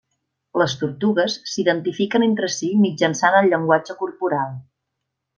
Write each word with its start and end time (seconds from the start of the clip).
Les 0.59 0.71
tortugues 0.83 1.35
s'identifiquen 1.51 2.25
entre 2.29 2.49
si 2.55 2.69
mitjançant 2.85 3.37
el 3.41 3.51
llenguatge 3.53 3.97
corporal. 4.03 4.57